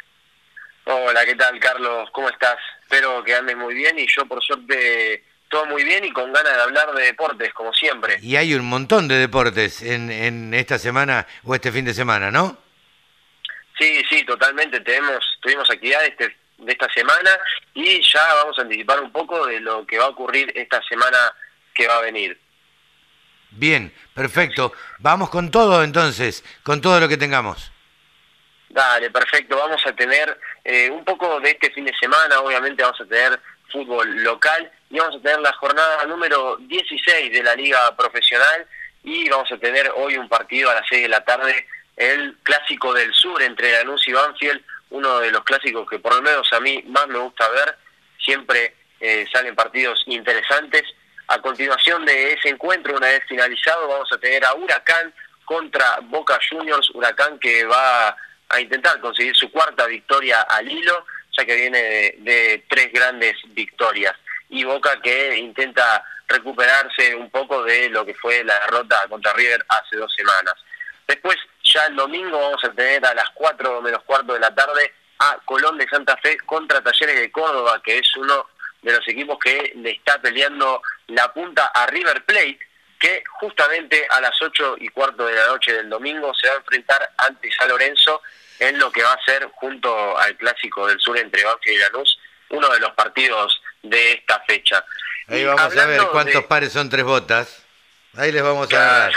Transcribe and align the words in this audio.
Hola, 0.84 1.24
¿qué 1.24 1.36
tal 1.36 1.59
Carlos? 1.60 2.10
¿Cómo 2.10 2.28
estás? 2.28 2.56
Espero 2.82 3.22
que 3.22 3.34
andes 3.34 3.56
muy 3.56 3.74
bien 3.74 3.98
y 3.98 4.06
yo 4.08 4.27
por 4.27 4.42
suerte 4.42 5.24
todo 5.48 5.66
muy 5.66 5.84
bien 5.84 6.05
y 6.05 6.12
con 6.12 6.32
ganas 6.32 6.56
de 6.56 6.62
hablar 6.62 6.92
de 6.95 7.05
deportes, 7.05 7.55
como 7.55 7.72
siempre. 7.72 8.19
Y 8.22 8.34
hay 8.34 8.55
un 8.55 8.64
montón 8.64 9.06
de 9.06 9.14
deportes 9.14 9.82
en, 9.82 10.10
en 10.10 10.52
esta 10.52 10.78
semana 10.78 11.27
o 11.44 11.55
este 11.55 11.70
fin 11.70 11.84
de 11.84 11.94
semana, 11.94 12.33
¿no? 12.33 12.58
Sí, 13.78 14.02
sí, 14.10 14.24
totalmente. 14.24 14.80
Tenemos, 14.80 15.24
tuvimos 15.41 15.70
actividades 15.70 16.10
este, 16.10 16.36
de 16.58 16.72
esta 16.72 16.92
semana 16.92 17.30
y 17.72 18.02
ya 18.02 18.34
vamos 18.42 18.58
a 18.58 18.62
anticipar 18.62 19.00
un 19.00 19.12
poco 19.12 19.47
de 19.47 19.60
lo 19.60 19.86
que 19.86 19.98
va 19.98 20.06
a 20.06 20.08
ocurrir 20.08 20.53
esta 20.56 20.83
semana 20.83 21.19
que 21.72 21.86
va 21.86 21.98
a 21.98 22.03
venir. 22.03 22.38
Bien, 23.56 23.92
perfecto. 24.14 24.72
Vamos 24.98 25.30
con 25.30 25.50
todo 25.50 25.84
entonces, 25.84 26.44
con 26.62 26.80
todo 26.80 26.98
lo 27.00 27.08
que 27.08 27.16
tengamos. 27.16 27.70
Dale, 28.69 29.10
perfecto. 29.10 29.56
Vamos 29.56 29.80
a 29.86 29.92
tener 29.92 30.36
eh, 30.64 30.91
un 30.91 31.05
poco 31.05 31.38
de 31.41 31.50
este 31.50 31.70
fin 31.70 31.84
de 31.84 31.94
semana, 31.97 32.41
obviamente 32.41 32.82
vamos 32.82 33.00
a 33.00 33.06
tener 33.06 33.38
fútbol 33.70 34.22
local 34.22 34.70
y 34.91 34.98
vamos 34.98 35.16
a 35.16 35.20
tener 35.20 35.41
la 35.41 35.52
jornada 35.52 36.05
número 36.06 36.56
16 36.56 37.32
de 37.32 37.42
la 37.42 37.55
liga 37.55 37.97
profesional 37.97 38.66
y 39.05 39.28
vamos 39.28 39.50
a 39.52 39.58
tener 39.58 39.92
hoy 39.94 40.16
un 40.16 40.28
partido 40.28 40.70
a 40.70 40.75
las 40.75 40.86
6 40.88 41.02
de 41.02 41.08
la 41.08 41.25
tarde, 41.25 41.66
el 41.97 42.36
clásico 42.42 42.92
del 42.92 43.12
sur 43.14 43.41
entre 43.42 43.72
Lanús 43.72 44.08
y 44.08 44.12
Banfield, 44.12 44.62
uno 44.91 45.20
de 45.20 45.30
los 45.30 45.44
clásicos 45.44 45.88
que 45.88 45.98
por 46.00 46.14
lo 46.14 46.22
menos 46.22 46.52
a 46.52 46.60
mí 46.60 46.82
más 46.88 47.06
me 47.06 47.19
gusta 47.19 47.48
ver, 47.50 47.77
siempre 48.19 48.75
eh, 49.00 49.27
salen 49.32 49.55
partidos 49.55 50.02
interesantes 50.06 50.82
a 51.28 51.41
continuación 51.41 52.05
de 52.05 52.33
ese 52.33 52.50
encuentro, 52.50 52.97
una 52.97 53.08
vez 53.08 53.22
finalizado, 53.28 53.89
vamos 53.89 54.12
a 54.12 54.19
tener 54.19 54.44
a 54.44 54.55
Huracán 54.55 55.12
contra 55.44 55.98
Boca 56.03 56.39
Juniors, 56.48 56.91
Huracán 56.91 57.39
que 57.39 57.64
va 57.64 58.16
a 58.48 58.61
intentar 58.61 59.00
conseguir 59.00 59.34
su 59.34 59.50
cuarta 59.50 59.86
victoria 59.86 60.42
al 60.42 60.70
hilo, 60.70 61.06
ya 61.36 61.44
que 61.44 61.56
viene 61.56 62.14
de, 62.19 62.64
tres 62.69 62.92
grandes 62.92 63.36
victorias, 63.48 64.14
y 64.48 64.64
Boca 64.64 65.00
que 65.03 65.36
intenta 65.39 66.05
recuperarse 66.28 67.14
un 67.14 67.31
poco 67.31 67.62
de 67.64 67.88
lo 67.91 68.05
que 68.05 68.14
fue 68.14 68.44
la 68.44 68.59
derrota 68.61 69.06
contra 69.09 69.33
River 69.33 69.64
hace 69.69 69.97
dos 69.97 70.12
semanas. 70.14 70.55
Después, 71.06 71.36
ya 71.62 71.86
el 71.86 71.97
domingo 71.97 72.38
vamos 72.38 72.64
a 72.64 72.72
tener 72.72 73.05
a 73.05 73.14
las 73.14 73.28
4 73.34 73.83
menos 73.83 74.03
cuarto 74.05 74.33
de 74.33 74.41
la 74.41 74.55
tarde 74.55 74.92
a 75.19 75.38
Colón 75.44 75.77
de 75.78 75.88
Santa 75.88 76.16
Fe 76.19 76.36
contra 76.47 76.83
Talleres 76.83 77.16
de 77.16 77.31
Córdoba, 77.31 77.81
que 77.84 77.98
es 77.98 78.16
uno 78.16 78.47
de 78.84 78.92
los 78.92 79.08
equipos 79.08 79.38
que 79.42 79.72
le 79.77 79.92
está 79.92 80.20
peleando 80.20 80.82
la 81.08 81.32
punta 81.32 81.68
a 81.74 81.86
River 81.86 82.22
Plate, 82.24 82.58
que 83.00 83.25
justamente 83.41 84.06
a 84.10 84.20
las 84.20 84.41
8 84.41 84.76
y 84.78 84.88
cuarto 84.88 85.26
de 85.26 85.34
la 85.34 85.47
noche 85.47 85.72
del 85.72 85.88
domingo 85.88 86.32
se 86.34 86.48
va 86.48 86.54
a 86.54 86.59
enfrentar 86.59 87.10
ante 87.16 87.50
San 87.50 87.69
Lorenzo 87.69 88.20
en 88.59 88.78
lo 88.78 88.92
que 88.92 89.03
va 89.03 89.14
a 89.14 89.25
ser 89.25 89.48
junto 89.54 90.16
al 90.19 90.36
clásico 90.36 90.86
del 90.86 91.00
sur 91.00 91.16
entre 91.19 91.44
Banfield 91.44 91.76
y 91.76 91.81
Lanús, 91.81 92.19
uno 92.50 92.69
de 92.69 92.81
los 92.81 92.92
partidos 92.92 93.60
de 93.82 94.12
esta 94.12 94.41
fecha. 94.47 94.84
Ahí 95.28 95.44
vamos 95.44 95.76
a 95.76 95.86
ver 95.86 96.03
cuántos 96.12 96.44
pares 96.44 96.72
son 96.72 96.91
tres 96.91 97.04
botas. 97.04 97.62
Ahí 98.16 98.32
les 98.32 98.42
vamos 98.42 98.70
a 98.72 98.78
dar. 98.78 99.12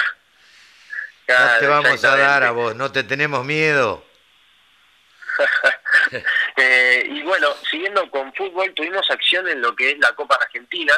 no 1.28 1.60
te 1.60 1.68
vamos 1.68 2.04
a 2.06 2.18
dar 2.18 2.44
a 2.46 2.52
vos, 2.52 2.74
no 2.74 2.92
te 2.92 3.04
tenemos 3.04 3.44
miedo. 3.44 4.07
Eh, 6.60 7.06
y 7.08 7.22
bueno, 7.22 7.54
siguiendo 7.70 8.10
con 8.10 8.34
fútbol, 8.34 8.74
tuvimos 8.74 9.06
acción 9.12 9.48
en 9.48 9.62
lo 9.62 9.76
que 9.76 9.92
es 9.92 10.00
la 10.00 10.14
Copa 10.14 10.40
Argentina, 10.42 10.94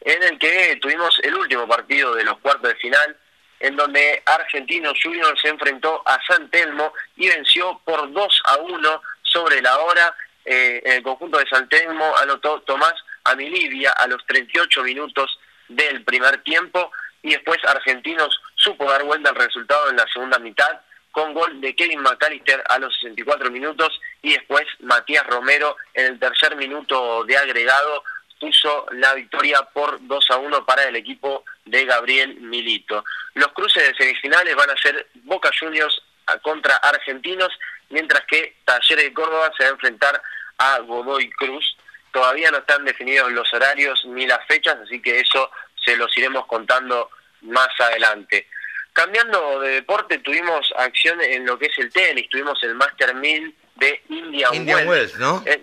en 0.00 0.22
el 0.22 0.38
que 0.38 0.76
tuvimos 0.82 1.18
el 1.22 1.34
último 1.34 1.66
partido 1.66 2.14
de 2.14 2.24
los 2.24 2.38
cuartos 2.40 2.68
de 2.68 2.76
final, 2.76 3.16
en 3.60 3.76
donde 3.76 4.22
Argentino 4.26 4.92
Junior 5.02 5.38
se 5.40 5.48
enfrentó 5.48 6.02
a 6.04 6.18
San 6.26 6.50
Telmo 6.50 6.92
y 7.16 7.28
venció 7.28 7.80
por 7.84 8.12
2 8.12 8.42
a 8.44 8.56
1 8.58 9.02
sobre 9.22 9.62
la 9.62 9.78
hora. 9.78 10.14
Eh, 10.44 10.82
en 10.84 10.92
el 10.92 11.02
conjunto 11.02 11.38
de 11.38 11.48
San 11.48 11.68
Telmo 11.68 12.14
anotó 12.18 12.60
Tomás 12.62 12.94
Amilivia 13.24 13.92
a 13.92 14.06
los 14.06 14.24
38 14.26 14.82
minutos 14.82 15.38
del 15.68 16.04
primer 16.04 16.42
tiempo 16.42 16.90
y 17.22 17.30
después 17.30 17.58
Argentinos 17.64 18.40
supo 18.56 18.90
dar 18.90 19.04
vuelta 19.04 19.30
al 19.30 19.36
resultado 19.36 19.90
en 19.90 19.96
la 19.96 20.06
segunda 20.12 20.38
mitad 20.38 20.80
con 21.12 21.34
gol 21.34 21.60
de 21.60 21.74
Kevin 21.74 22.00
McAllister 22.00 22.62
a 22.68 22.78
los 22.78 22.94
64 23.00 23.50
minutos 23.50 24.00
y 24.22 24.34
después 24.34 24.64
Matías 24.80 25.26
Romero 25.26 25.76
en 25.94 26.06
el 26.06 26.18
tercer 26.18 26.56
minuto 26.56 27.24
de 27.24 27.36
agregado 27.36 28.04
puso 28.38 28.86
la 28.92 29.14
victoria 29.14 29.62
por 29.72 29.98
2 30.06 30.30
a 30.30 30.36
1 30.36 30.64
para 30.64 30.84
el 30.84 30.96
equipo 30.96 31.44
de 31.64 31.84
Gabriel 31.84 32.36
Milito. 32.40 33.04
Los 33.34 33.48
cruces 33.48 33.88
de 33.88 33.94
semifinales 33.94 34.54
van 34.54 34.70
a 34.70 34.76
ser 34.76 35.08
Boca 35.24 35.50
Juniors 35.58 36.02
contra 36.42 36.76
Argentinos, 36.76 37.50
mientras 37.90 38.24
que 38.26 38.56
Talleres 38.64 39.04
de 39.06 39.12
Córdoba 39.12 39.50
se 39.56 39.64
va 39.64 39.70
a 39.70 39.72
enfrentar 39.72 40.22
a 40.58 40.78
Godoy 40.80 41.30
Cruz. 41.30 41.76
Todavía 42.12 42.50
no 42.50 42.58
están 42.58 42.84
definidos 42.84 43.32
los 43.32 43.52
horarios 43.52 44.04
ni 44.06 44.26
las 44.26 44.44
fechas, 44.46 44.76
así 44.82 45.00
que 45.00 45.20
eso 45.20 45.50
se 45.84 45.96
los 45.96 46.16
iremos 46.16 46.46
contando 46.46 47.10
más 47.42 47.68
adelante. 47.78 48.48
Cambiando 48.98 49.60
de 49.60 49.74
deporte, 49.74 50.18
tuvimos 50.18 50.74
acción 50.76 51.20
en 51.20 51.46
lo 51.46 51.56
que 51.56 51.66
es 51.66 51.78
el 51.78 51.92
tenis, 51.92 52.28
tuvimos 52.28 52.60
el 52.64 52.74
Master 52.74 53.14
1000 53.14 53.56
de 53.76 54.02
Indian, 54.08 54.52
Indian 54.52 54.88
Wells. 54.88 55.16
¿no? 55.20 55.40
Eh, 55.46 55.62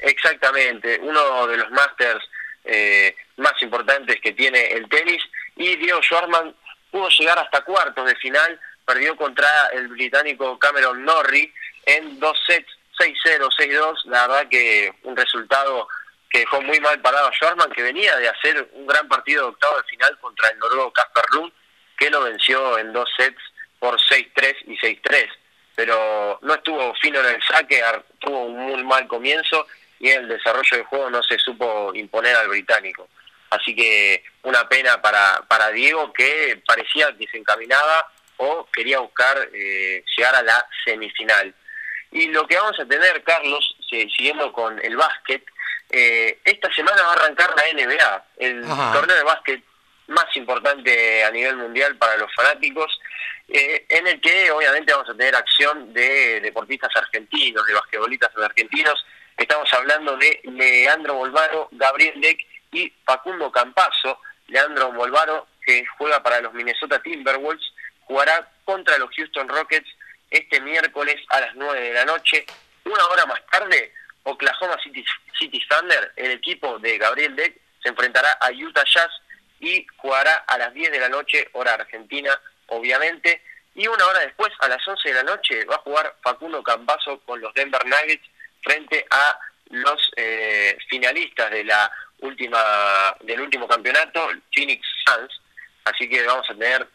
exactamente, 0.00 0.98
uno 1.00 1.46
de 1.46 1.56
los 1.56 1.70
Masters 1.70 2.28
eh, 2.64 3.14
más 3.36 3.52
importantes 3.62 4.20
que 4.20 4.32
tiene 4.32 4.72
el 4.72 4.88
tenis, 4.88 5.22
y 5.54 5.76
Diego 5.76 6.02
Schwartzman 6.02 6.52
pudo 6.90 7.08
llegar 7.10 7.38
hasta 7.38 7.60
cuartos 7.60 8.04
de 8.04 8.16
final, 8.16 8.58
perdió 8.84 9.16
contra 9.16 9.68
el 9.74 9.86
británico 9.86 10.58
Cameron 10.58 11.04
Norrie 11.04 11.54
en 11.86 12.18
dos 12.18 12.36
sets, 12.44 12.72
6-0, 12.98 13.50
6-2, 13.56 14.04
la 14.06 14.26
verdad 14.26 14.48
que 14.48 14.92
un 15.04 15.16
resultado 15.16 15.86
que 16.28 16.40
dejó 16.40 16.60
muy 16.62 16.80
mal 16.80 17.00
parado 17.02 17.28
a 17.28 17.32
Schwartzman, 17.32 17.70
que 17.70 17.84
venía 17.84 18.16
de 18.16 18.28
hacer 18.28 18.68
un 18.72 18.88
gran 18.88 19.06
partido 19.06 19.42
de 19.44 19.48
octavo 19.50 19.76
de 19.76 19.84
final 19.84 20.18
contra 20.18 20.48
el 20.48 20.58
noruego 20.58 20.92
Casper 20.92 21.24
Lund, 21.34 21.52
que 21.98 22.10
lo 22.10 22.22
venció 22.22 22.78
en 22.78 22.92
dos 22.92 23.08
sets 23.16 23.42
por 23.78 24.00
6-3 24.00 24.56
y 24.66 24.78
6-3. 24.78 25.28
Pero 25.74 26.38
no 26.42 26.54
estuvo 26.54 26.94
fino 26.94 27.20
en 27.20 27.34
el 27.34 27.42
saque, 27.42 27.82
tuvo 28.18 28.44
un 28.44 28.56
muy 28.56 28.84
mal 28.84 29.06
comienzo 29.06 29.66
y 30.00 30.10
en 30.10 30.22
el 30.22 30.28
desarrollo 30.28 30.76
del 30.76 30.86
juego 30.86 31.10
no 31.10 31.22
se 31.22 31.38
supo 31.38 31.92
imponer 31.94 32.34
al 32.36 32.48
británico. 32.48 33.08
Así 33.50 33.74
que 33.74 34.22
una 34.42 34.68
pena 34.68 35.00
para, 35.00 35.42
para 35.48 35.70
Diego 35.70 36.12
que 36.12 36.62
parecía 36.66 37.16
que 37.16 37.26
se 37.28 37.38
encaminaba 37.38 38.06
o 38.36 38.66
quería 38.72 38.98
buscar 39.00 39.48
eh, 39.52 40.04
llegar 40.16 40.34
a 40.34 40.42
la 40.42 40.66
semifinal. 40.84 41.54
Y 42.10 42.28
lo 42.28 42.46
que 42.46 42.56
vamos 42.56 42.78
a 42.78 42.86
tener, 42.86 43.22
Carlos, 43.22 43.76
siguiendo 43.88 44.52
con 44.52 44.82
el 44.84 44.96
básquet, 44.96 45.44
eh, 45.90 46.38
esta 46.44 46.72
semana 46.72 47.02
va 47.02 47.10
a 47.10 47.14
arrancar 47.14 47.54
la 47.56 47.82
NBA, 47.82 48.24
el 48.38 48.62
torneo 48.92 49.16
de 49.16 49.24
básquet 49.24 49.62
más 50.08 50.26
importante 50.36 51.22
a 51.24 51.30
nivel 51.30 51.56
mundial 51.56 51.96
para 51.96 52.16
los 52.16 52.34
fanáticos, 52.34 53.00
eh, 53.48 53.86
en 53.88 54.06
el 54.06 54.20
que 54.20 54.50
obviamente 54.50 54.92
vamos 54.92 55.08
a 55.08 55.14
tener 55.16 55.34
acción 55.34 55.92
de 55.92 56.40
deportistas 56.40 56.90
argentinos, 56.96 57.66
de 57.66 57.74
basquetbolistas 57.74 58.30
argentinos. 58.36 59.04
Estamos 59.36 59.72
hablando 59.72 60.16
de 60.16 60.40
Leandro 60.44 61.14
Bolvaro, 61.14 61.68
Gabriel 61.72 62.20
Leck 62.20 62.40
y 62.72 62.92
Facundo 63.04 63.50
Campazo. 63.52 64.20
Leandro 64.48 64.92
Bolvaro, 64.92 65.46
que 65.64 65.84
juega 65.98 66.22
para 66.22 66.40
los 66.40 66.52
Minnesota 66.54 67.00
Timberwolves, 67.00 67.72
jugará 68.00 68.50
contra 68.64 68.98
los 68.98 69.10
Houston 69.14 69.48
Rockets 69.48 69.88
este 70.30 70.60
miércoles 70.60 71.16
a 71.28 71.40
las 71.40 71.54
9 71.54 71.80
de 71.80 71.92
la 71.92 72.04
noche. 72.04 72.46
Una 72.84 73.06
hora 73.06 73.26
más 73.26 73.40
tarde, 73.50 73.92
Oklahoma 74.22 74.76
City, 74.82 75.04
City 75.38 75.60
Thunder, 75.68 76.12
el 76.16 76.32
equipo 76.32 76.78
de 76.78 76.98
Gabriel 76.98 77.36
Leck, 77.36 77.56
se 77.82 77.90
enfrentará 77.90 78.32
a 78.40 78.50
Utah 78.50 78.84
Jazz 78.84 79.10
y 79.60 79.86
jugará 79.96 80.44
a 80.46 80.58
las 80.58 80.72
10 80.74 80.92
de 80.92 81.00
la 81.00 81.08
noche, 81.08 81.48
hora 81.52 81.74
argentina, 81.74 82.38
obviamente. 82.66 83.42
Y 83.74 83.86
una 83.86 84.06
hora 84.06 84.20
después, 84.20 84.50
a 84.60 84.68
las 84.68 84.86
11 84.86 85.08
de 85.08 85.14
la 85.14 85.22
noche, 85.22 85.64
va 85.64 85.76
a 85.76 85.80
jugar 85.80 86.16
Facundo 86.22 86.62
Campazo 86.62 87.20
con 87.20 87.40
los 87.40 87.52
Denver 87.54 87.84
Nuggets 87.86 88.28
frente 88.62 89.06
a 89.10 89.38
los 89.70 90.10
eh, 90.16 90.76
finalistas 90.88 91.50
de 91.50 91.64
la 91.64 91.90
última 92.20 93.14
del 93.20 93.40
último 93.40 93.68
campeonato, 93.68 94.28
Phoenix 94.52 94.86
Suns. 95.06 95.40
Así 95.84 96.08
que 96.08 96.22
vamos 96.22 96.48
a 96.50 96.54
tener 96.54 96.86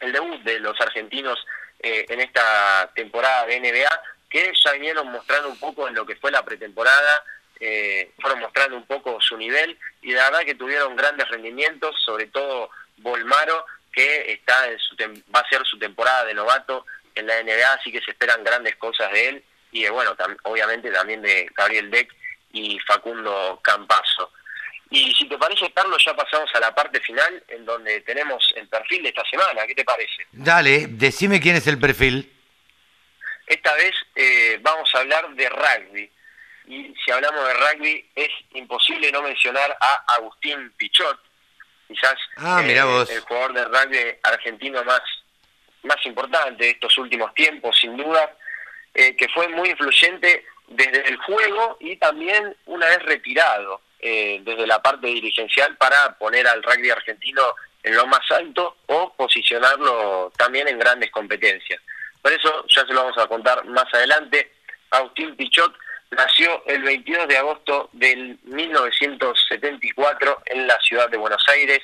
el 0.00 0.12
debut 0.12 0.42
de 0.42 0.60
los 0.60 0.78
argentinos 0.80 1.38
eh, 1.78 2.06
en 2.08 2.20
esta 2.20 2.90
temporada 2.94 3.46
de 3.46 3.60
NBA, 3.60 4.02
que 4.28 4.52
ya 4.64 4.72
vinieron 4.72 5.10
mostrando 5.10 5.48
un 5.48 5.58
poco 5.58 5.88
en 5.88 5.94
lo 5.94 6.04
que 6.04 6.16
fue 6.16 6.30
la 6.30 6.44
pretemporada, 6.44 7.24
eh, 7.60 8.12
fueron 8.20 8.40
mostrando 8.40 8.76
un 8.76 8.86
poco 8.86 9.20
su 9.20 9.36
nivel 9.36 9.78
y 10.02 10.12
la 10.12 10.30
verdad 10.30 10.44
que 10.44 10.54
tuvieron 10.54 10.96
grandes 10.96 11.28
rendimientos, 11.28 11.94
sobre 12.04 12.26
todo 12.26 12.70
Volmaro, 12.98 13.64
que 13.92 14.32
está 14.32 14.70
en 14.70 14.78
su 14.78 14.96
va 15.34 15.40
a 15.40 15.48
ser 15.48 15.64
su 15.64 15.78
temporada 15.78 16.24
de 16.24 16.34
novato 16.34 16.86
en 17.14 17.26
la 17.26 17.42
NBA, 17.42 17.72
así 17.74 17.92
que 17.92 18.00
se 18.00 18.12
esperan 18.12 18.42
grandes 18.42 18.76
cosas 18.76 19.12
de 19.12 19.28
él 19.28 19.44
y 19.70 19.82
de, 19.82 19.90
bueno, 19.90 20.14
obviamente 20.44 20.90
también 20.90 21.22
de 21.22 21.50
Gabriel 21.54 21.88
Beck 21.88 22.14
y 22.52 22.78
Facundo 22.80 23.60
Campazo. 23.62 24.30
Y 24.90 25.14
si 25.14 25.26
te 25.26 25.38
parece, 25.38 25.72
Carlos, 25.72 26.02
ya 26.04 26.14
pasamos 26.14 26.50
a 26.54 26.60
la 26.60 26.74
parte 26.74 27.00
final 27.00 27.42
en 27.48 27.64
donde 27.64 28.02
tenemos 28.02 28.52
el 28.56 28.68
perfil 28.68 29.02
de 29.02 29.08
esta 29.08 29.24
semana. 29.24 29.66
¿Qué 29.66 29.74
te 29.74 29.84
parece? 29.84 30.26
Dale, 30.32 30.86
decime 30.86 31.40
quién 31.40 31.56
es 31.56 31.66
el 31.66 31.78
perfil. 31.78 32.30
Esta 33.46 33.74
vez 33.74 33.94
eh, 34.14 34.58
vamos 34.60 34.94
a 34.94 34.98
hablar 34.98 35.30
de 35.30 35.48
rugby. 35.48 36.10
Y 36.66 36.94
si 37.04 37.10
hablamos 37.10 37.46
de 37.46 37.54
rugby, 37.54 38.10
es 38.14 38.30
imposible 38.54 39.10
no 39.10 39.22
mencionar 39.22 39.76
a 39.80 40.14
Agustín 40.14 40.72
Pichot, 40.76 41.18
quizás 41.88 42.14
ah, 42.36 42.62
eh, 42.64 42.78
el 43.10 43.20
jugador 43.20 43.52
de 43.52 43.64
rugby 43.64 44.18
argentino 44.22 44.84
más, 44.84 45.00
más 45.82 45.96
importante 46.06 46.64
de 46.64 46.70
estos 46.70 46.96
últimos 46.98 47.34
tiempos, 47.34 47.76
sin 47.78 47.96
duda, 47.96 48.36
eh, 48.94 49.16
que 49.16 49.28
fue 49.28 49.48
muy 49.48 49.70
influyente 49.70 50.46
desde 50.68 51.08
el 51.08 51.16
juego 51.16 51.76
y 51.80 51.96
también 51.96 52.56
una 52.66 52.86
vez 52.86 53.02
retirado 53.02 53.80
eh, 54.00 54.40
desde 54.42 54.66
la 54.66 54.80
parte 54.80 55.06
dirigencial 55.06 55.76
para 55.76 56.16
poner 56.18 56.46
al 56.46 56.62
rugby 56.62 56.90
argentino 56.90 57.42
en 57.82 57.96
lo 57.96 58.06
más 58.06 58.20
alto 58.30 58.76
o 58.86 59.12
posicionarlo 59.14 60.32
también 60.36 60.68
en 60.68 60.78
grandes 60.78 61.10
competencias. 61.10 61.80
Por 62.20 62.32
eso 62.32 62.64
ya 62.68 62.86
se 62.86 62.92
lo 62.92 63.02
vamos 63.02 63.18
a 63.18 63.26
contar 63.26 63.64
más 63.64 63.92
adelante. 63.92 64.52
Agustín 64.90 65.34
Pichot 65.36 65.74
nació 66.12 66.62
el 66.66 66.82
22 66.82 67.28
de 67.28 67.36
agosto 67.36 67.90
del 67.92 68.38
1974 68.44 70.42
en 70.46 70.66
la 70.66 70.78
ciudad 70.80 71.08
de 71.10 71.16
Buenos 71.16 71.44
Aires. 71.48 71.80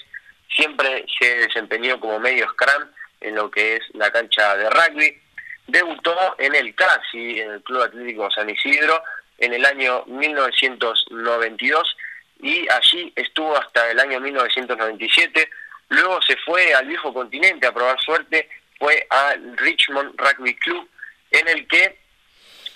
Siempre 0.54 1.04
se 1.18 1.36
desempeñó 1.36 1.98
como 2.00 2.18
medio 2.18 2.48
scrum 2.48 2.88
en 3.20 3.34
lo 3.34 3.50
que 3.50 3.76
es 3.76 3.82
la 3.94 4.10
cancha 4.10 4.56
de 4.56 4.70
rugby. 4.70 5.20
Debutó 5.66 6.14
en 6.38 6.54
el 6.54 6.74
CASI, 6.74 7.40
en 7.40 7.50
el 7.52 7.62
Club 7.62 7.82
Atlético 7.82 8.30
San 8.30 8.48
Isidro, 8.48 9.02
en 9.38 9.54
el 9.54 9.64
año 9.64 10.04
1992 10.06 11.96
y 12.40 12.68
allí 12.70 13.12
estuvo 13.16 13.56
hasta 13.56 13.90
el 13.90 13.98
año 13.98 14.20
1997. 14.20 15.50
Luego 15.88 16.20
se 16.22 16.36
fue 16.44 16.74
al 16.74 16.86
viejo 16.86 17.12
continente 17.12 17.66
a 17.66 17.72
probar 17.72 17.98
suerte, 18.00 18.48
fue 18.78 19.06
al 19.10 19.56
Richmond 19.56 20.14
Rugby 20.18 20.54
Club, 20.56 20.88
en 21.30 21.48
el 21.48 21.66
que 21.66 21.98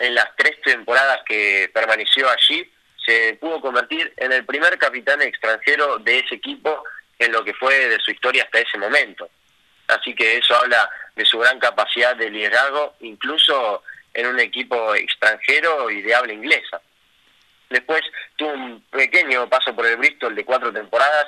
en 0.03 0.17
las 0.17 0.35
tres 0.37 0.61
temporadas 0.63 1.21
que 1.25 1.71
permaneció 1.73 2.29
allí 2.29 2.69
se 3.07 3.39
pudo 3.41 3.61
convertir 3.61 4.13
en 4.17 4.33
el 4.33 4.45
primer 4.45 4.77
capitán 4.77 5.23
extranjero 5.23 5.99
de 5.99 6.19
ese 6.19 6.35
equipo 6.35 6.83
en 7.21 7.31
lo 7.31 7.45
que 7.45 7.55
fue 7.55 7.89
de 7.89 8.01
su 8.01 8.11
historia 8.11 8.43
hasta 8.43 8.59
ese 8.59 8.79
momento. 8.79 9.31
Así 9.87 10.13
que 10.13 10.39
eso 10.39 10.57
habla 10.57 10.91
de 11.15 11.25
su 11.25 11.39
gran 11.39 11.61
capacidad 11.61 12.17
de 12.17 12.31
liderazgo, 12.31 12.97
incluso 13.01 13.85
en 14.13 14.27
un 14.27 14.41
equipo 14.41 14.93
extranjero 14.97 15.89
y 15.89 16.03
de 16.03 16.15
habla 16.17 16.33
inglesa. 16.33 16.81
Después 17.71 18.03
tuvo 18.35 18.53
un 18.55 18.83
pequeño 18.91 19.49
paso 19.49 19.75
por 19.75 19.87
el 19.87 19.97
Bristol 19.99 20.35
de 20.35 20.45
cuatro 20.45 20.73
temporadas 20.73 21.27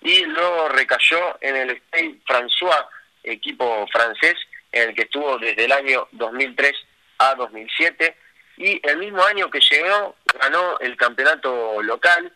y 0.00 0.24
luego 0.24 0.68
recayó 0.70 1.38
en 1.40 1.56
el 1.56 1.76
Stade 1.76 2.18
François, 2.26 2.86
equipo 3.22 3.86
francés, 3.92 4.34
en 4.72 4.88
el 4.88 4.94
que 4.96 5.02
estuvo 5.02 5.38
desde 5.38 5.64
el 5.64 5.72
año 5.72 6.08
2003 6.10 6.74
a 7.18 7.34
2007 7.34 8.16
y 8.58 8.80
el 8.88 8.98
mismo 8.98 9.22
año 9.24 9.50
que 9.50 9.60
llegó 9.60 10.16
ganó 10.40 10.78
el 10.80 10.96
campeonato 10.96 11.82
local 11.82 12.32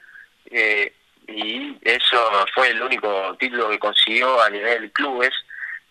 eh, 0.50 0.93
y 1.29 1.77
eso 1.82 2.47
fue 2.55 2.69
el 2.69 2.82
único 2.82 3.37
título 3.38 3.71
que 3.71 3.79
consiguió 3.79 4.41
a 4.43 4.50
nivel 4.50 4.91
clubes 4.93 5.32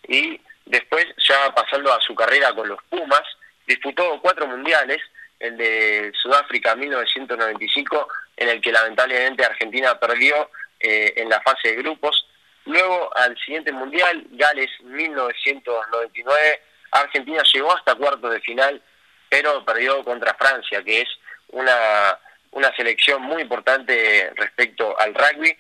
y 0.07 0.39
después 0.65 1.05
ya 1.17 1.53
pasando 1.53 1.93
a 1.93 2.01
su 2.01 2.13
carrera 2.13 2.53
con 2.53 2.67
los 2.67 2.79
Pumas 2.89 3.23
disputó 3.65 4.19
cuatro 4.21 4.47
mundiales 4.47 4.99
el 5.39 5.57
de 5.57 6.11
Sudáfrica 6.21 6.75
1995, 6.75 8.07
en 8.37 8.49
el 8.49 8.61
que 8.61 8.71
lamentablemente 8.71 9.45
Argentina 9.45 9.97
perdió 9.99 10.49
eh, 10.79 11.13
en 11.15 11.29
la 11.29 11.41
fase 11.41 11.69
de 11.69 11.75
grupos. 11.75 12.27
Luego 12.65 13.15
al 13.15 13.37
siguiente 13.39 13.71
mundial, 13.71 14.25
Gales 14.31 14.69
1999, 14.83 16.61
Argentina 16.91 17.43
llegó 17.53 17.75
hasta 17.75 17.95
cuartos 17.95 18.31
de 18.31 18.41
final, 18.41 18.81
pero 19.27 19.63
perdió 19.63 20.03
contra 20.03 20.33
Francia, 20.33 20.83
que 20.83 21.01
es 21.01 21.09
una, 21.49 22.17
una 22.51 22.75
selección 22.75 23.21
muy 23.21 23.41
importante 23.41 24.31
respecto 24.35 24.99
al 24.99 25.13
rugby. 25.13 25.55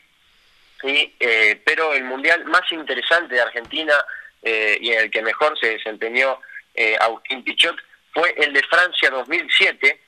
Y, 0.83 1.13
eh, 1.19 1.61
pero 1.65 1.93
el 1.93 2.05
mundial 2.05 2.45
más 2.45 2.71
interesante 2.71 3.35
de 3.35 3.41
Argentina 3.41 3.93
eh, 4.41 4.77
y 4.79 4.91
en 4.91 4.99
el 4.99 5.11
que 5.11 5.21
mejor 5.21 5.59
se 5.59 5.71
desempeñó 5.71 6.39
Agustín 7.01 7.43
Pichot 7.43 7.75
fue 8.13 8.33
el 8.37 8.53
de 8.53 8.63
Francia 8.63 9.09
2007, 9.09 9.99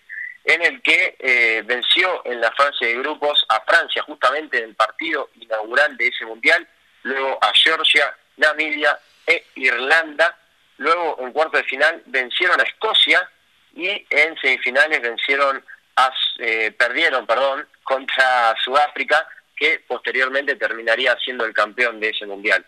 en 0.46 0.62
el 0.64 0.82
que 0.82 1.16
eh, 1.20 1.62
venció 1.66 2.26
en 2.26 2.42
la 2.42 2.52
fase 2.52 2.86
de 2.86 2.96
grupos 2.96 3.46
a 3.50 3.62
Francia, 3.62 4.02
justamente 4.04 4.58
en 4.58 4.66
el 4.66 4.76
partido 4.76 5.30
inaugural 5.40 5.96
de 5.98 6.08
ese 6.08 6.26
mundial, 6.26 6.68
luego 7.04 7.38
a 7.42 7.52
Georgia, 7.54 8.16
Namibia 8.38 8.98
e 9.28 9.46
Irlanda, 9.56 10.36
luego 10.82 11.18
en 11.20 11.32
cuarto 11.32 11.58
de 11.58 11.64
final 11.64 12.02
vencieron 12.08 12.60
a 12.60 12.64
Escocia 12.64 13.30
y 13.76 14.06
en 14.10 14.36
semifinales 14.38 15.02
vencieron 15.02 15.64
eh, 16.40 16.72
perdieron 16.72 17.28
perdón, 17.28 17.68
contra 17.84 18.56
Sudáfrica, 18.64 19.28
que 19.56 19.84
posteriormente 19.88 20.56
terminaría 20.56 21.16
siendo 21.24 21.46
el 21.46 21.54
campeón 21.54 22.00
de 22.00 22.10
ese 22.10 22.26
mundial. 22.26 22.66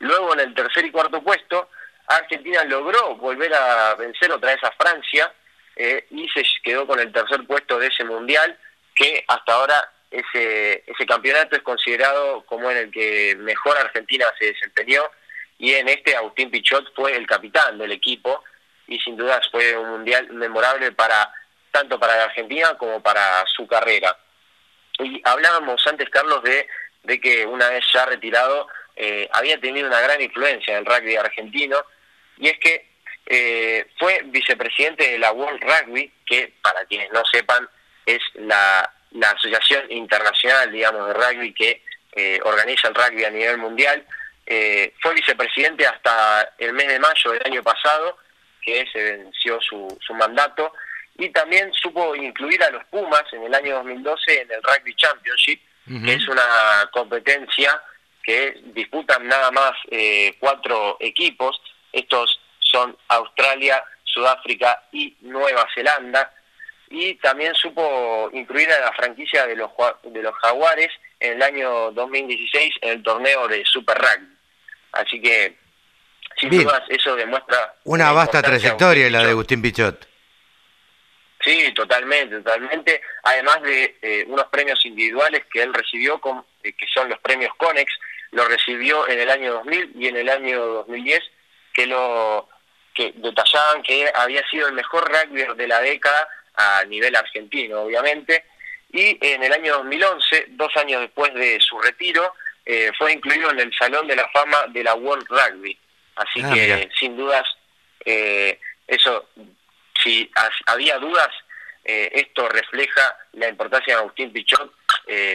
Luego 0.00 0.34
en 0.34 0.40
el 0.40 0.54
tercer 0.54 0.84
y 0.84 0.90
cuarto 0.90 1.22
puesto 1.22 1.70
Argentina 2.06 2.62
logró 2.64 3.16
volver 3.16 3.54
a 3.54 3.94
vencer 3.94 4.30
otra 4.30 4.52
vez 4.52 4.62
a 4.62 4.72
Francia 4.72 5.32
eh, 5.76 6.06
y 6.10 6.28
se 6.28 6.44
quedó 6.62 6.86
con 6.86 7.00
el 7.00 7.10
tercer 7.12 7.46
puesto 7.46 7.78
de 7.78 7.86
ese 7.86 8.04
mundial, 8.04 8.58
que 8.94 9.24
hasta 9.26 9.54
ahora 9.54 9.90
ese, 10.10 10.84
ese 10.86 11.06
campeonato 11.06 11.56
es 11.56 11.62
considerado 11.62 12.44
como 12.44 12.70
en 12.70 12.76
el 12.76 12.90
que 12.90 13.34
mejor 13.38 13.78
Argentina 13.78 14.26
se 14.38 14.46
desempeñó 14.52 15.02
y 15.64 15.72
en 15.72 15.88
este 15.88 16.14
Agustín 16.14 16.50
Pichot 16.50 16.94
fue 16.94 17.16
el 17.16 17.26
capitán 17.26 17.78
del 17.78 17.90
equipo 17.90 18.44
y 18.86 18.98
sin 18.98 19.16
duda 19.16 19.40
fue 19.50 19.74
un 19.74 19.88
mundial 19.88 20.28
memorable 20.28 20.92
para 20.92 21.32
tanto 21.70 21.98
para 21.98 22.16
la 22.16 22.24
Argentina 22.24 22.76
como 22.76 23.02
para 23.02 23.42
su 23.46 23.66
carrera. 23.66 24.14
Y 24.98 25.22
hablábamos 25.24 25.84
antes, 25.86 26.10
Carlos, 26.10 26.42
de, 26.42 26.68
de 27.04 27.18
que 27.18 27.46
una 27.46 27.70
vez 27.70 27.82
ya 27.94 28.04
retirado 28.04 28.68
eh, 28.94 29.26
había 29.32 29.58
tenido 29.58 29.88
una 29.88 30.02
gran 30.02 30.20
influencia 30.20 30.74
en 30.76 30.80
el 30.80 30.84
rugby 30.84 31.16
argentino 31.16 31.82
y 32.36 32.48
es 32.48 32.58
que 32.58 32.86
eh, 33.24 33.86
fue 33.98 34.20
vicepresidente 34.26 35.12
de 35.12 35.18
la 35.18 35.32
World 35.32 35.62
Rugby, 35.62 36.12
que 36.26 36.52
para 36.60 36.84
quienes 36.84 37.10
no 37.10 37.22
sepan 37.32 37.66
es 38.04 38.20
la, 38.34 38.92
asociación 39.32 39.90
internacional, 39.90 40.70
digamos, 40.70 41.08
de 41.08 41.14
rugby 41.14 41.54
que 41.54 41.82
eh, 42.16 42.38
organiza 42.44 42.88
el 42.88 42.94
rugby 42.94 43.24
a 43.24 43.30
nivel 43.30 43.56
mundial. 43.56 44.04
Eh, 44.46 44.94
fue 45.00 45.14
vicepresidente 45.14 45.86
hasta 45.86 46.54
el 46.58 46.72
mes 46.72 46.88
de 46.88 46.98
mayo 46.98 47.32
del 47.32 47.42
año 47.44 47.62
pasado, 47.62 48.18
que 48.60 48.86
se 48.92 49.02
venció 49.02 49.60
su, 49.60 49.96
su 50.00 50.14
mandato, 50.14 50.72
y 51.16 51.30
también 51.30 51.72
supo 51.72 52.14
incluir 52.14 52.62
a 52.62 52.70
los 52.70 52.84
Pumas 52.86 53.24
en 53.32 53.44
el 53.44 53.54
año 53.54 53.76
2012 53.76 54.40
en 54.42 54.50
el 54.50 54.62
Rugby 54.62 54.94
Championship, 54.96 55.60
que 55.86 56.14
es 56.14 56.26
una 56.28 56.88
competencia 56.92 57.80
que 58.22 58.58
disputan 58.72 59.28
nada 59.28 59.50
más 59.50 59.72
cuatro 60.40 60.96
equipos, 60.98 61.60
estos 61.92 62.40
son 62.58 62.96
Australia, 63.08 63.84
Sudáfrica 64.02 64.82
y 64.92 65.16
Nueva 65.20 65.66
Zelanda. 65.74 66.32
Y 66.90 67.14
también 67.14 67.54
supo 67.54 68.30
incluir 68.32 68.70
a 68.70 68.80
la 68.80 68.92
franquicia 68.92 69.46
de 69.46 69.56
los, 69.56 69.70
de 70.04 70.22
los 70.22 70.34
Jaguares 70.36 70.90
en 71.20 71.34
el 71.34 71.42
año 71.42 71.90
2016 71.92 72.74
en 72.82 72.90
el 72.90 73.02
torneo 73.02 73.48
de 73.48 73.64
Super 73.64 73.96
Rugby. 73.98 74.33
Así 74.94 75.20
que, 75.20 75.56
sin 76.38 76.50
dudas, 76.50 76.82
eso 76.88 77.14
demuestra... 77.16 77.74
Una 77.84 78.12
vasta 78.12 78.42
trayectoria 78.42 79.10
la 79.10 79.24
de 79.24 79.30
Agustín 79.30 79.62
Pichot. 79.62 80.08
Sí, 81.44 81.72
totalmente, 81.74 82.36
totalmente. 82.36 83.02
Además 83.22 83.60
de 83.62 83.98
eh, 84.00 84.24
unos 84.28 84.46
premios 84.46 84.84
individuales 84.86 85.42
que 85.52 85.62
él 85.62 85.74
recibió, 85.74 86.18
con, 86.18 86.44
eh, 86.62 86.72
que 86.72 86.86
son 86.92 87.10
los 87.10 87.18
premios 87.20 87.52
CONEX, 87.56 87.92
lo 88.30 88.48
recibió 88.48 89.06
en 89.08 89.20
el 89.20 89.30
año 89.30 89.52
2000 89.52 89.92
y 89.96 90.08
en 90.08 90.16
el 90.16 90.28
año 90.28 90.64
2010 90.64 91.22
que 91.72 91.86
lo 91.86 92.48
que 92.94 93.12
detallaban 93.16 93.82
que 93.82 94.10
había 94.14 94.42
sido 94.48 94.68
el 94.68 94.74
mejor 94.74 95.10
rugby 95.10 95.44
de 95.56 95.68
la 95.68 95.80
década 95.80 96.28
a 96.54 96.84
nivel 96.84 97.14
argentino, 97.14 97.82
obviamente. 97.82 98.44
Y 98.90 99.18
en 99.20 99.42
el 99.42 99.52
año 99.52 99.78
2011, 99.78 100.46
dos 100.50 100.74
años 100.76 101.00
después 101.00 101.34
de 101.34 101.58
su 101.60 101.78
retiro, 101.80 102.32
eh, 102.66 102.90
fue 102.96 103.12
incluido 103.12 103.50
en 103.50 103.60
el 103.60 103.74
Salón 103.74 104.06
de 104.06 104.16
la 104.16 104.28
Fama 104.30 104.66
de 104.68 104.84
la 104.84 104.94
World 104.94 105.26
Rugby. 105.28 105.78
Así 106.16 106.40
ah, 106.44 106.50
que, 106.52 106.88
sin 106.98 107.16
dudas, 107.16 107.44
eh, 108.04 108.58
eso, 108.86 109.28
si 110.02 110.30
había 110.66 110.98
dudas, 110.98 111.28
eh, 111.84 112.10
esto 112.14 112.48
refleja 112.48 113.16
la 113.32 113.48
importancia 113.48 113.94
de 113.94 114.00
Agustín 114.00 114.32
Pichot, 114.32 114.72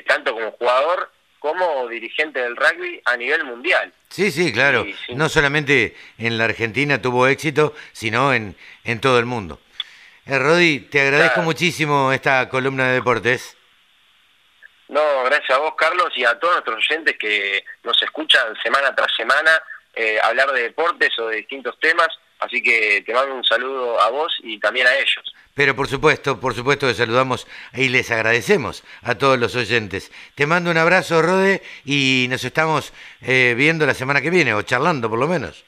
tanto 0.07 0.33
como 0.33 0.51
jugador 0.51 1.11
como 1.39 1.87
dirigente 1.87 2.39
del 2.39 2.55
rugby 2.55 3.01
a 3.05 3.15
nivel 3.15 3.45
mundial. 3.45 3.93
Sí, 4.09 4.31
sí, 4.31 4.51
claro. 4.51 4.85
No 5.09 5.29
solamente 5.29 5.95
en 6.17 6.37
la 6.37 6.45
Argentina 6.45 7.01
tuvo 7.01 7.27
éxito, 7.27 7.73
sino 7.93 8.33
en, 8.33 8.55
en 8.83 8.99
todo 8.99 9.19
el 9.19 9.25
mundo. 9.25 9.59
Eh, 10.25 10.37
Rodi, 10.37 10.81
te 10.81 11.01
agradezco 11.01 11.41
muchísimo 11.41 12.11
esta 12.11 12.49
columna 12.49 12.87
de 12.87 12.93
deportes. 12.95 13.57
No, 14.89 15.23
gracias 15.23 15.51
a 15.51 15.59
vos, 15.59 15.75
Carlos, 15.77 16.09
y 16.15 16.25
a 16.25 16.37
todos 16.39 16.55
nuestros 16.55 16.77
oyentes 16.77 17.15
que 17.17 17.63
nos 17.83 18.01
escuchan 18.01 18.55
semana 18.61 18.93
tras 18.95 19.13
semana 19.15 19.61
eh, 19.93 20.17
hablar 20.21 20.51
de 20.51 20.63
deportes 20.63 21.17
o 21.19 21.27
de 21.27 21.37
distintos 21.37 21.79
temas. 21.79 22.09
Así 22.39 22.63
que 22.63 23.03
te 23.05 23.13
mando 23.13 23.35
un 23.35 23.43
saludo 23.43 24.01
a 24.01 24.09
vos 24.09 24.33
y 24.41 24.59
también 24.59 24.87
a 24.87 24.95
ellos. 24.95 25.33
Pero 25.53 25.75
por 25.75 25.87
supuesto, 25.87 26.39
por 26.39 26.55
supuesto 26.55 26.87
que 26.87 26.93
saludamos 26.93 27.45
y 27.73 27.89
les 27.89 28.09
agradecemos 28.11 28.83
a 29.03 29.15
todos 29.15 29.37
los 29.37 29.55
oyentes. 29.55 30.11
Te 30.35 30.47
mando 30.47 30.71
un 30.71 30.77
abrazo, 30.77 31.21
Rode, 31.21 31.61
y 31.85 32.27
nos 32.29 32.43
estamos 32.43 32.93
eh, 33.21 33.53
viendo 33.57 33.85
la 33.85 33.93
semana 33.93 34.21
que 34.21 34.29
viene, 34.29 34.53
o 34.53 34.61
charlando 34.61 35.09
por 35.09 35.19
lo 35.19 35.27
menos. 35.27 35.65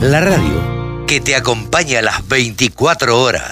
La 0.00 0.20
radio 0.20 0.76
que 1.06 1.20
te 1.20 1.36
acompaña 1.36 2.00
a 2.00 2.02
las 2.02 2.26
24 2.26 3.22
horas. 3.22 3.44